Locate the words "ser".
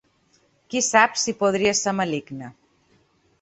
1.81-1.93